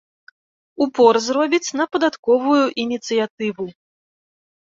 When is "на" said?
1.81-1.85